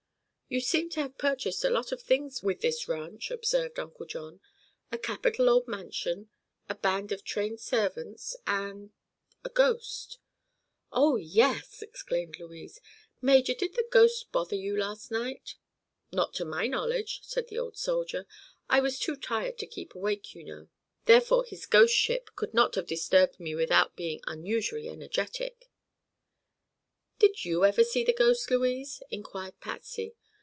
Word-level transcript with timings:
"You 0.53 0.59
seem 0.59 0.89
to 0.89 0.99
have 1.03 1.17
purchased 1.17 1.63
a 1.63 1.69
lot 1.69 1.93
of 1.93 2.01
things 2.01 2.43
with 2.43 2.59
this 2.59 2.85
ranch," 2.89 3.31
observed 3.31 3.79
Uncle 3.79 4.05
John. 4.05 4.41
"A 4.91 4.97
capital 4.97 5.47
old 5.49 5.65
mansion, 5.65 6.29
a 6.67 6.75
band 6.75 7.13
of 7.13 7.23
trained 7.23 7.61
servants, 7.61 8.35
and—a 8.45 9.47
ghost." 9.47 10.17
"Oh, 10.91 11.15
yes!" 11.15 11.81
exclaimed 11.81 12.37
Louise. 12.37 12.81
"Major, 13.21 13.53
did 13.53 13.75
the 13.75 13.87
ghost 13.89 14.29
bother 14.33 14.57
you 14.57 14.77
last 14.77 15.09
night?" 15.09 15.55
"Not 16.11 16.33
to 16.33 16.43
my 16.43 16.67
knowledge," 16.67 17.21
said 17.23 17.47
the 17.47 17.57
old 17.57 17.77
soldier. 17.77 18.27
"I 18.69 18.81
was 18.81 18.99
too 18.99 19.15
tired 19.15 19.57
to 19.59 19.65
keep 19.65 19.95
awake, 19.95 20.35
you 20.35 20.43
know; 20.43 20.67
therefore 21.05 21.45
his 21.45 21.65
ghostship 21.65 22.35
could 22.35 22.53
not 22.53 22.75
have 22.75 22.87
disturbed 22.87 23.39
me 23.39 23.55
without 23.55 23.95
being 23.95 24.19
unusually 24.27 24.89
energetic." 24.89 25.71
"Have 27.21 27.31
you 27.37 27.63
ever 27.63 27.85
seen 27.85 28.05
the 28.05 28.11
ghost, 28.11 28.51
Louise?" 28.51 29.01
inquired 29.09 29.57
Patsy. 29.61 30.13